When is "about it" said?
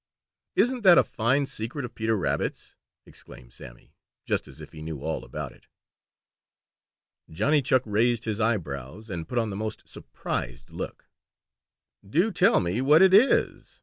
5.23-5.67